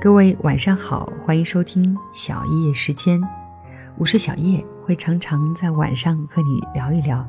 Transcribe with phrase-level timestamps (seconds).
[0.00, 3.20] 各位晚上好，欢迎收听小叶时间，
[3.98, 7.22] 我是小叶，会常常在晚上和你聊一聊，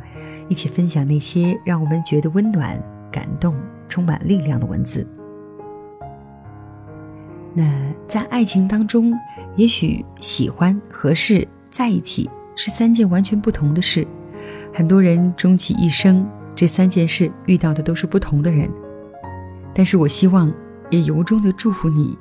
[0.48, 2.82] 一起分享那些让我们觉得温暖、
[3.12, 3.60] 感动、
[3.90, 5.05] 充满力量的文字。
[7.54, 7.70] 那
[8.08, 9.14] 在爱情当中，
[9.58, 14.08] 也许喜欢、合适、在一起是三件完全不同的事。
[14.73, 16.26] 很多人终其一生，
[16.56, 18.72] 这三件事遇到的都是不同的人。
[19.76, 20.50] 但是我希望，
[20.90, 22.17] 也由衷的祝福你。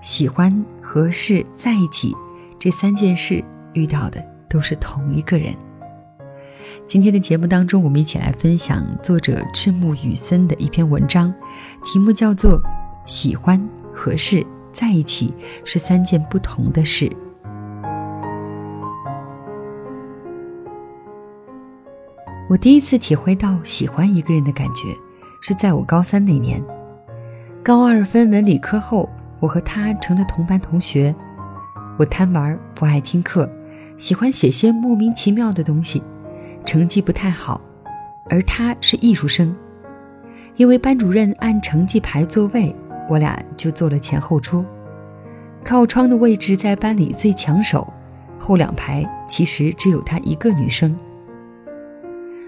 [0.00, 2.16] 喜欢、合适、在一起，
[2.58, 5.54] 这三件事遇到的都是同一个人。
[6.86, 11.32] 今天的节目当中，我们一起来分享作者赤木雨森的一篇文章，
[11.84, 12.58] 题目叫做
[13.04, 13.62] 《喜欢、
[13.94, 17.06] 合适、在一起是三件不同的事》。
[22.48, 24.88] 我第一次体会到喜欢一个人的感觉，
[25.42, 26.64] 是在我高三那年，
[27.62, 29.06] 高二分文理科后。
[29.40, 31.14] 我和他成了同班同学，
[31.98, 33.50] 我贪玩，不爱听课，
[33.96, 36.02] 喜欢写些莫名其妙的东西，
[36.66, 37.58] 成绩不太好，
[38.28, 39.56] 而他是艺术生。
[40.56, 42.74] 因为班主任按成绩排座位，
[43.08, 44.62] 我俩就坐了前后桌，
[45.64, 47.90] 靠窗的位置在班里最抢手，
[48.38, 50.94] 后两排其实只有他一个女生。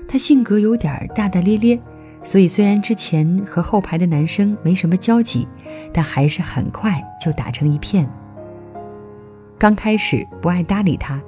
[0.06, 1.80] 他性格有点大大咧咧。
[2.24, 5.46] 所以，虽然之前和后排的男生没什么交集，
[5.92, 8.08] 但还是很快就打成一片。
[9.58, 11.20] 刚开始不爱搭理他，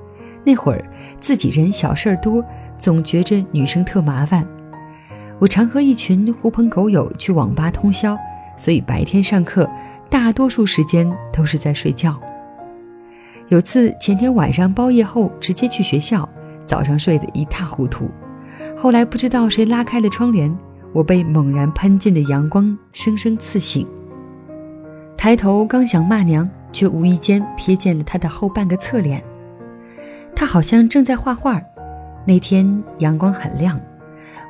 [0.44, 0.84] 那会儿
[1.20, 2.44] 自己人小事儿多，
[2.78, 4.46] 总觉着女生特麻烦。
[5.40, 8.16] 我常和一群狐朋狗友去网吧通宵，
[8.56, 9.68] 所以白天上课
[10.08, 12.18] 大多数时间都是在睡觉。
[13.48, 16.26] 有次前天晚上包夜后直接去学校，
[16.64, 18.08] 早上睡得一塌糊涂，
[18.76, 20.56] 后来不知道谁拉开了窗帘。
[20.94, 23.84] 我被猛然喷进的阳光生生刺醒，
[25.16, 29.22] 抬头刚想骂娘，却无意间瞥见了他的后半个侧脸。
[30.36, 31.60] 他好像正在画画。
[32.24, 33.78] 那天阳光很亮，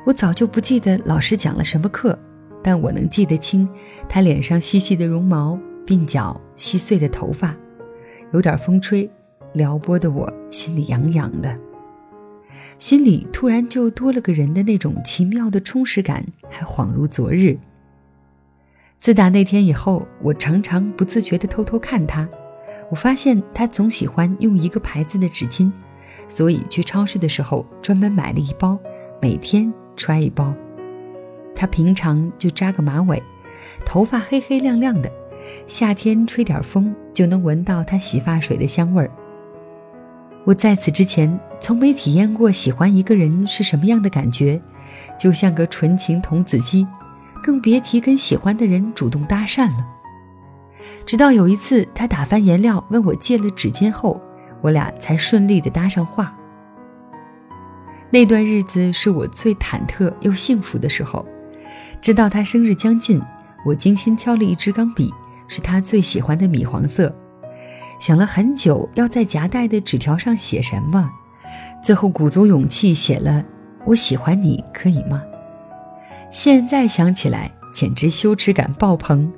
[0.05, 2.17] 我早就不记得老师讲了什么课，
[2.63, 3.67] 但我能记得清
[4.07, 7.55] 他脸上细细的绒毛、鬓角细碎的头发，
[8.31, 9.09] 有点风吹，
[9.53, 11.53] 撩拨的我心里痒痒的。
[12.77, 17.57] 心里突然就多了个人的那种奇妙的充实感，还恍如昨日。
[18.99, 22.27] 自打那天以后，我常常不自觉地偷偷看他。
[22.89, 25.71] 我发现他总喜欢用一个牌子的纸巾，
[26.27, 28.77] 所以去超市的时候专门买了一包，
[29.21, 30.53] 每天揣一包。
[31.55, 33.21] 他平常就扎个马尾，
[33.85, 35.09] 头发黑黑亮亮的，
[35.65, 39.09] 夏天吹点风就能闻到他洗发水的香味儿。
[40.45, 44.61] 我在此之前从没体验过喜欢一个人是什么样的感觉，
[45.19, 46.87] 就像个纯情童子鸡，
[47.43, 49.85] 更别提跟喜欢的人主动搭讪了。
[51.03, 54.21] 直到有一次他打翻颜料问我借了纸巾后，
[54.61, 56.35] 我俩才顺利的搭上话。
[58.11, 61.25] 那段日子是我最忐忑又幸福的时候。
[62.01, 63.19] 直到他生日将近，
[63.65, 65.11] 我精心挑了一支钢笔，
[65.47, 67.13] 是他最喜欢的米黄色。
[68.05, 71.09] 想了很久，要在夹带的纸条上写什么，
[71.81, 73.43] 最后鼓足勇气写了
[73.83, 75.23] “我喜欢你，可以吗？”
[76.29, 79.33] 现在想起来，简直羞耻感爆棚。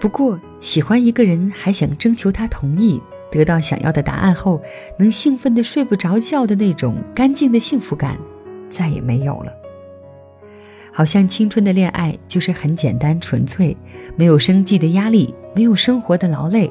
[0.00, 3.00] 不过，喜欢一个人还想征求他同意，
[3.30, 4.60] 得到想要的答案后，
[4.98, 8.18] 能兴奋的睡不着觉的那种干净的幸福感，
[8.68, 9.52] 再也没有了。
[10.92, 13.76] 好像青春的恋爱就是很简单纯粹，
[14.16, 16.68] 没有生计的压力，没有生活的劳累。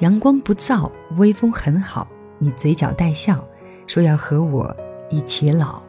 [0.00, 2.06] 阳光不燥，微风很好。
[2.38, 3.44] 你嘴角带笑，
[3.88, 4.74] 说要和我
[5.10, 5.82] 一起老。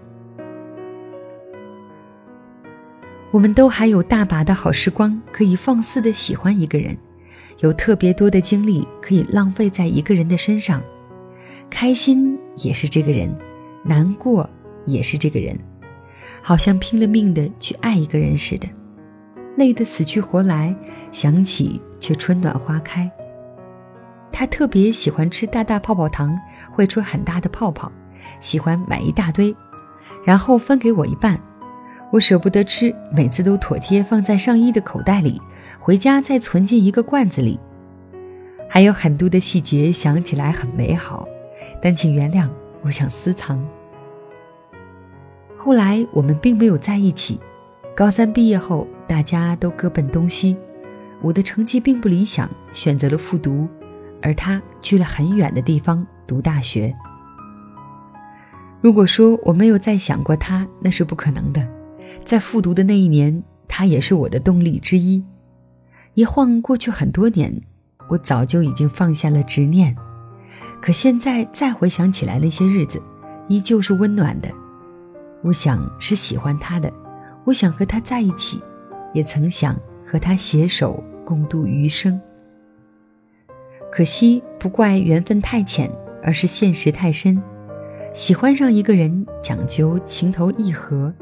[3.29, 6.97] 我们都还有大把的好时光，可以放肆的喜欢一个人，
[7.59, 10.81] 有特别多的精力可以浪费在一个人的身上。
[11.69, 13.31] 开心也是这个人，
[13.83, 14.49] 难过
[14.87, 15.55] 也是这个人，
[16.41, 18.67] 好像拼了命的去爱一个人似的，
[19.55, 20.75] 累得死去活来，
[21.11, 23.07] 想起却春暖花开。
[24.39, 26.33] 他特别喜欢吃大大泡泡糖，
[26.71, 27.91] 会出很大的泡泡，
[28.39, 29.53] 喜欢买一大堆，
[30.23, 31.37] 然后分给我一半。
[32.09, 35.41] 我舍不得吃，每次都妥帖放在上衣的口袋里，
[35.77, 37.59] 回家再存进一个罐子里。
[38.69, 41.27] 还有很多的细节，想起来很美好，
[41.81, 42.47] 但请原谅，
[42.81, 43.61] 我想私藏。
[45.57, 47.37] 后来我们并没有在一起，
[47.93, 50.55] 高三毕业后，大家都各奔东西。
[51.21, 53.67] 我的成绩并不理想，选择了复读。
[54.21, 56.95] 而他去了很远的地方读大学。
[58.81, 61.67] 如果说我没有再想过他，那是不可能的。
[62.23, 65.23] 在复读的那一年，他也是我的动力之一。
[66.13, 67.53] 一晃过去很多年，
[68.07, 69.95] 我早就已经放下了执念。
[70.81, 73.01] 可现在再回想起来，那些日子
[73.47, 74.49] 依旧是温暖的。
[75.41, 76.91] 我想是喜欢他的，
[77.43, 78.61] 我想和他在一起，
[79.13, 79.75] 也曾想
[80.05, 82.19] 和他携手共度余生。
[83.91, 85.89] 可惜不怪缘分太浅，
[86.23, 87.41] 而是现实太深。
[88.13, 91.13] 喜欢上一个人，讲究情投意合。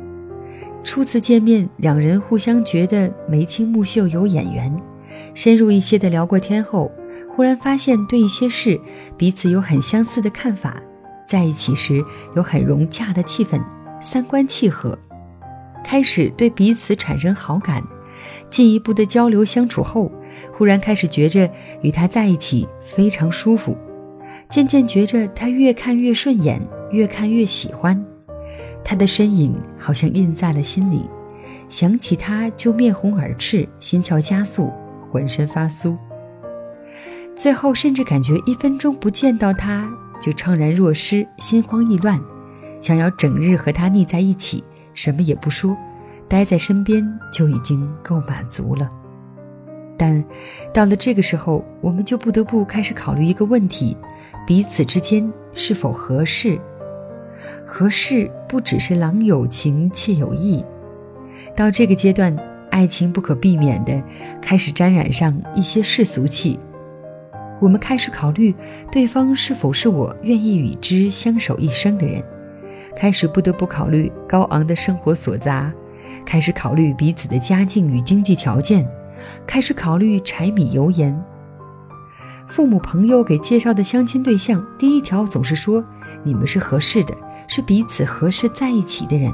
[0.84, 4.74] 初次见面，两人互相觉得眉清目秀，有眼缘。
[5.34, 6.92] 深入一些的聊过天后，
[7.30, 8.80] 忽然发现对一些事
[9.18, 10.82] 彼此有很相似的看法，
[11.28, 12.04] 在一起时
[12.36, 13.62] 有很融洽的气氛，
[14.02, 14.98] 三观契合，
[15.84, 17.84] 开始对彼此产生好感。
[18.50, 20.12] 进一步的交流相处后，
[20.54, 21.50] 忽然开始觉着
[21.82, 23.78] 与他在一起非常舒服，
[24.50, 26.62] 渐渐觉着他越看越顺眼，
[26.92, 28.04] 越看越喜欢。
[28.84, 31.04] 他的身影好像印在了心里，
[31.70, 34.72] 想起他就面红耳赤，心跳加速，
[35.12, 35.98] 浑身发酥。
[37.36, 39.88] 最后甚至感觉一分钟不见到他
[40.20, 42.20] 就怅然若失，心慌意乱，
[42.82, 44.64] 想要整日和他腻在一起，
[44.94, 45.78] 什么也不说，
[46.28, 48.90] 待在身边就已经够满足了。
[49.98, 50.24] 但
[50.72, 53.98] 到了这个时候，我们就不得不开始考虑一个问题：
[54.46, 56.60] 彼此之间是否合适？
[57.66, 60.64] 合适不只是郎有情妾有意，
[61.56, 62.36] 到这个阶段，
[62.70, 64.02] 爱情不可避免的
[64.42, 66.60] 开始沾染上一些世俗气。
[67.60, 68.54] 我们开始考虑
[68.92, 72.24] 对方是否是我愿意与之相守一生的人，
[72.96, 75.74] 开始不得不考虑高昂的生活所杂，
[76.26, 78.88] 开始考虑彼此的家境与经济条件，
[79.46, 81.18] 开始考虑柴米油盐。
[82.48, 85.84] 父母朋友给介绍的相亲对象，第一条总是说
[86.24, 87.14] 你们是合适的。
[87.50, 89.32] 是彼此合适在一起的人。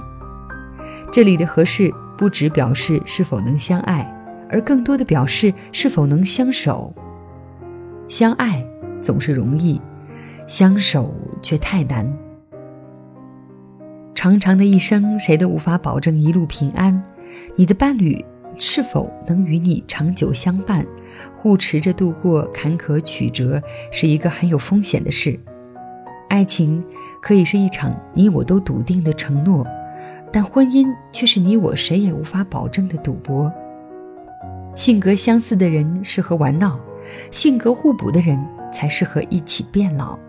[1.12, 4.04] 这里的合适不只表示是否能相爱，
[4.52, 6.94] 而更多的表示是否能相守。
[8.08, 8.64] 相爱
[9.02, 9.82] 总是容易，
[10.46, 12.08] 相守却太难。
[14.14, 17.02] 长长的一生，谁都无法保证一路平安。
[17.56, 18.24] 你的伴侣
[18.56, 20.86] 是否能与你长久相伴，
[21.36, 23.62] 护持着度过坎坷曲折，
[23.92, 25.40] 是一个很有风险的事。
[26.30, 26.84] 爱情。
[27.26, 29.66] 可以是一场你我都笃定的承诺，
[30.30, 33.50] 但婚姻却是你我谁也无法保证的赌博。
[34.76, 36.78] 性格相似的人适合玩闹，
[37.32, 38.38] 性格互补的人
[38.74, 40.20] 才适合一起变老。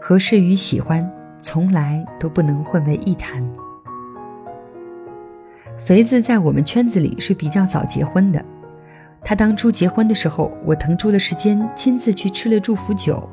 [0.00, 1.06] 合适与喜欢
[1.38, 3.46] 从来都不能混为一谈。
[5.84, 8.42] 肥子在我们圈子里是比较早结婚的，
[9.24, 13.28] 他当初结婚的时候，我腾出了时间亲自去吃了祝福酒。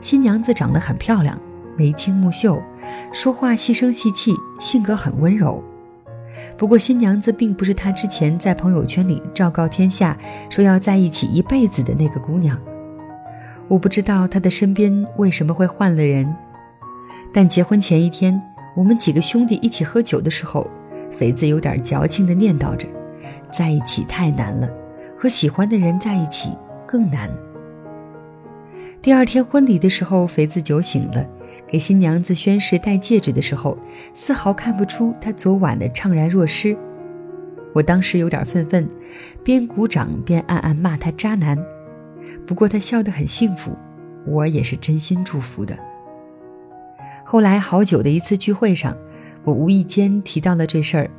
[0.00, 1.36] 新娘子长得很漂亮。
[1.76, 2.62] 眉清目秀，
[3.12, 5.62] 说话细声细气，性格很温柔。
[6.56, 10.16] 不过新娘子并不是他之前在朋友圈里昭告天下
[10.48, 12.56] 说要在一起一辈子的那个姑娘。
[13.66, 16.32] 我不知道他的身边为什么会换了人。
[17.32, 18.40] 但结婚前一天，
[18.76, 20.68] 我们几个兄弟一起喝酒的时候，
[21.10, 22.86] 肥子有点矫情地念叨着
[23.50, 24.68] ：“在一起太难了，
[25.18, 26.50] 和喜欢的人在一起
[26.86, 27.30] 更难。”
[29.02, 31.26] 第二天婚礼的时候，肥子酒醒了。
[31.66, 33.76] 给新娘子宣誓戴戒指的时候，
[34.14, 36.74] 丝毫看不出他昨晚的怅然若失。
[37.74, 38.88] 我当时有点愤愤，
[39.44, 41.58] 边鼓掌边暗暗骂他渣男。
[42.46, 43.76] 不过他笑得很幸福，
[44.26, 45.78] 我也是真心祝福的。
[47.22, 48.96] 后来好久的一次聚会上，
[49.44, 51.10] 我无意间提到了这事儿，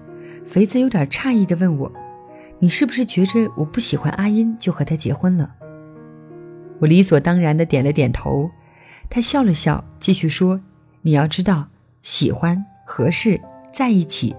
[0.45, 1.91] 肥子有点诧异地问我
[2.59, 5.55] ：“你是不是觉着我不喜欢阿音就和他结婚了？”
[6.79, 8.49] 我理所当然地点了点头。
[9.09, 10.61] 他笑了笑，继续说
[11.01, 11.67] ：“你要知道，
[12.03, 13.41] 喜欢、合适、
[13.73, 14.35] 在一起，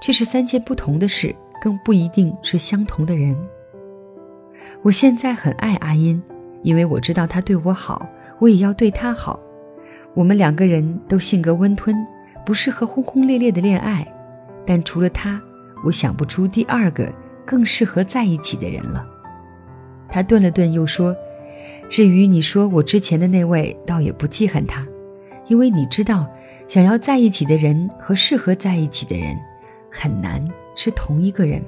[0.00, 3.36] 这是三件不同的事，更不一定是相同的人。
[4.82, 6.22] 我现在很爱阿音，
[6.62, 9.38] 因为我知道他对我好，我也要对他好。
[10.14, 11.94] 我们两个人都性格温吞，
[12.46, 14.06] 不适合轰轰烈烈的恋爱，
[14.64, 15.38] 但除了他，
[15.84, 17.12] 我想不出第二个
[17.44, 19.04] 更适合在一起的人了。”
[20.08, 21.14] 他顿了顿，又说。
[21.88, 24.86] 至于你说我之前的那位，倒也不记恨他，
[25.48, 26.26] 因为你知道，
[26.68, 29.36] 想要在一起的人和适合在一起的人，
[29.90, 31.60] 很难是同一个人。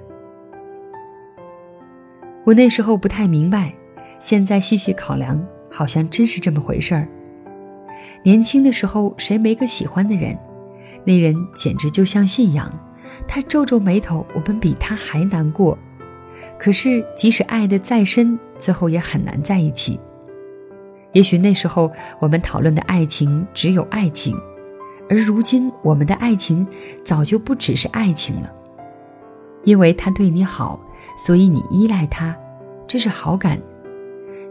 [2.45, 3.73] 我那时候不太明白，
[4.19, 7.09] 现在细细考量，好像真是这么回事儿。
[8.23, 10.39] 年轻的时候，谁没个喜欢的人？
[11.09, 12.71] 那人简直就像信仰，
[13.27, 15.79] 他皱皱眉头，我们比他还难过。
[16.59, 19.99] 可是，即使爱得再深，最后也很难在一起。
[21.15, 24.37] 也许那时候我们讨论的爱情只有爱情，
[25.09, 26.69] 而如今我们的爱情
[27.03, 28.53] 早就不只是爱情了。
[29.65, 30.79] 因为他对你好，
[31.17, 32.37] 所以你依赖他，
[32.87, 33.57] 这是好感；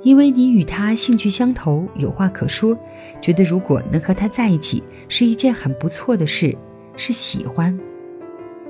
[0.07, 2.77] 因为你与他兴趣相投，有话可说，
[3.19, 6.57] 觉得如果能和他在一起是一件很不错的事，
[6.95, 7.77] 是喜欢。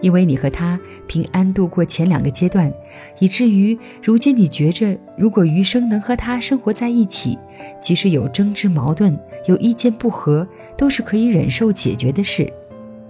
[0.02, 2.74] 因为你和他平安度过前两个阶段，
[3.20, 7.38] 以至于如今你觉着，如果余生能和他生活在一起，
[7.80, 9.16] 即使有争执、矛盾、
[9.46, 12.52] 有意见不合，都是可以忍受解决的事，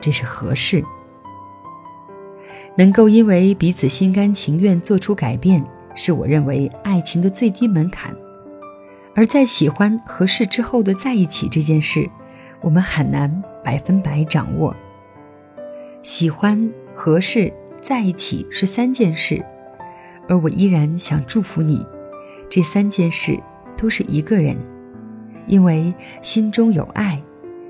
[0.02, 0.84] 这是合适。
[2.76, 5.66] 能够因为彼此心甘情愿做出改变。
[5.98, 8.16] 是我认为爱情的最低门槛，
[9.16, 12.08] 而在喜欢合适之后的在一起这件事，
[12.62, 14.76] 我们很难百分百掌握。
[16.04, 17.52] 喜欢、合适、
[17.82, 19.44] 在一起是三件事，
[20.30, 21.84] 而我依然想祝福你，
[22.48, 23.38] 这三件事
[23.76, 24.56] 都是一个人，
[25.48, 27.20] 因为心中有爱，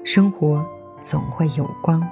[0.03, 0.63] 生活
[0.99, 2.05] 总会有光。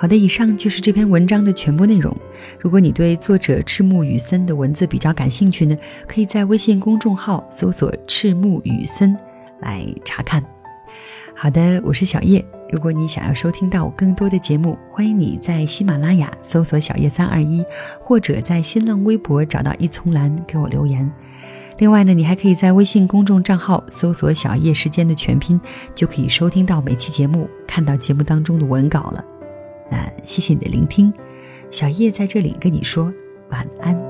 [0.00, 2.16] 好的，以上就是这篇文章的全部内容。
[2.58, 5.76] 如果你对作者赤木雨森的文字比较感兴趣呢，
[6.08, 9.14] 可以在微信公众号搜索“赤木雨森”
[9.60, 10.42] 来查看。
[11.36, 12.42] 好的，我是小叶。
[12.70, 17.62] 如果你想要收听到更多的节目，欢迎你在喜马拉雅搜索“小叶三二一”，
[18.00, 21.12] 或者在新浪微博找到一丛蓝给我留言。
[21.76, 25.60] 另外呢，你还可以在微信公众账号搜索“小叶时间”的全拼，
[25.94, 29.22] 就可以收听到每期节目，看到节目当中的文稿了。
[29.90, 31.12] 那谢谢你的聆听，
[31.70, 33.12] 小叶在这里跟你说
[33.50, 34.09] 晚安。